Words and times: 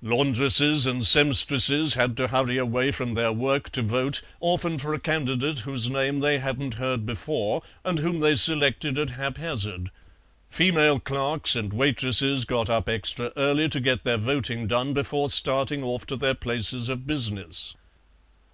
Laundresses 0.00 0.86
and 0.86 1.04
seamstresses 1.04 1.96
had 1.96 2.16
to 2.16 2.28
hurry 2.28 2.56
away 2.56 2.90
from 2.90 3.12
their 3.12 3.30
work 3.30 3.68
to 3.68 3.82
vote, 3.82 4.22
often 4.40 4.78
for 4.78 4.94
a 4.94 4.98
candidate 4.98 5.58
whose 5.60 5.90
name 5.90 6.20
they 6.20 6.38
hadn't 6.38 6.72
heard 6.80 7.04
before, 7.04 7.62
and 7.84 7.98
whom 7.98 8.20
they 8.20 8.34
selected 8.34 8.96
at 8.96 9.10
haphazard; 9.10 9.90
female 10.48 10.98
clerks 10.98 11.54
and 11.54 11.74
waitresses 11.74 12.46
got 12.46 12.70
up 12.70 12.88
extra 12.88 13.30
early 13.36 13.68
to 13.68 13.80
get 13.80 14.02
their 14.02 14.16
voting 14.16 14.66
done 14.66 14.94
before 14.94 15.28
starting 15.28 15.84
off 15.84 16.06
to 16.06 16.16
their 16.16 16.32
places 16.34 16.88
of 16.88 17.06
business. 17.06 17.76